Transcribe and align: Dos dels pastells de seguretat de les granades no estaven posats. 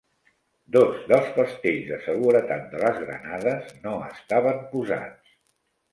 Dos 0.75 1.01
dels 1.11 1.27
pastells 1.35 1.91
de 1.91 1.99
seguretat 2.07 2.65
de 2.71 2.81
les 2.85 2.99
granades 3.03 3.69
no 3.85 3.95
estaven 4.11 4.65
posats. 4.73 5.41